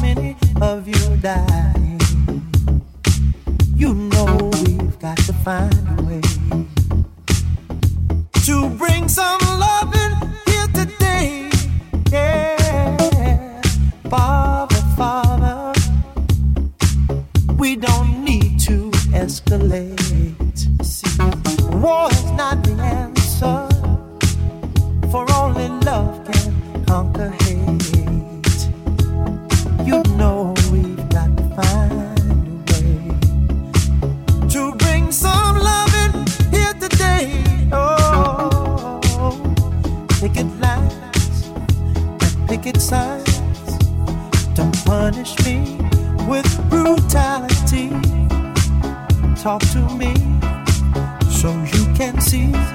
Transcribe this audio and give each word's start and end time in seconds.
many 0.00 0.36
of 0.60 0.86
you 0.86 1.16
dying. 1.16 2.00
You 3.74 3.94
know 3.94 4.50
we've 4.64 4.98
got 4.98 5.16
to 5.18 5.32
find 5.32 5.74
a 5.98 6.02
way 6.02 6.20
to 8.46 8.68
bring 8.76 9.08
some 9.08 9.40
loving 9.58 10.14
here 10.46 10.66
today. 10.74 11.50
Yeah, 12.10 13.62
Father, 14.08 14.82
Father, 14.96 15.72
we 17.56 17.76
don't 17.76 18.24
need 18.24 18.60
to 18.60 18.90
escalate. 19.12 20.58
See, 20.84 21.78
wars 21.78 22.29
touch 45.30 45.46
me 45.46 45.76
with 46.28 46.70
brutality. 46.70 47.90
Talk 49.40 49.60
to 49.72 49.80
me 49.96 50.14
so 51.30 51.50
you 51.74 51.92
can 51.94 52.20
see. 52.20 52.69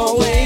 away. 0.00 0.39